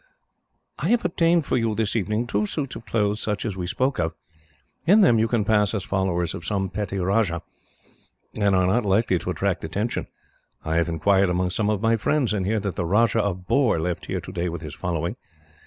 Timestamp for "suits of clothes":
2.47-3.21